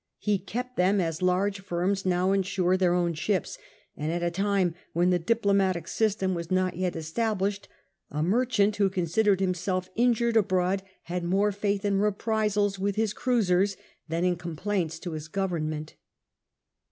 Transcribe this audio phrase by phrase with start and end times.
[0.17, 3.59] He kept them, a^ large firms now insure their own ships;
[3.95, 7.67] and at a time when the diplomatic system was not yet established,
[8.09, 13.77] a merchant who considered himself injured abroad had more faith in reprisals with his cruisers
[14.07, 15.93] than in complaints to his Goyemment.